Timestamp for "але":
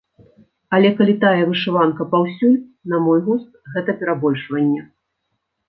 0.77-0.89